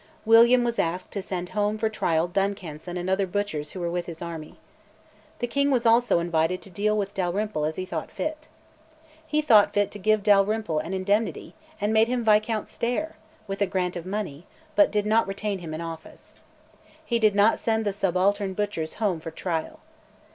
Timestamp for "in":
15.71-15.81